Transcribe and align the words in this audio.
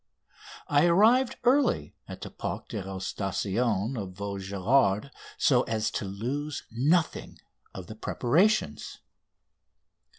I 0.67 0.87
arrived 0.87 1.35
early 1.43 1.93
at 2.07 2.21
the 2.21 2.31
Parc 2.31 2.69
d'Aerostation 2.69 3.97
of 4.01 4.13
Vaugirard 4.13 5.11
so 5.37 5.61
as 5.67 5.91
to 5.91 6.05
lose 6.05 6.63
nothing 6.71 7.37
of 7.75 7.85
the 7.85 7.93
preparations. 7.93 8.97